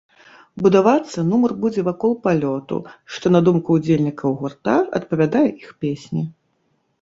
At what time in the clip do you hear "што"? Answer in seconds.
3.17-3.25